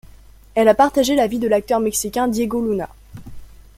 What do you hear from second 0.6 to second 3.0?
a partagé la vie de l'acteur mexicain Diego Luna.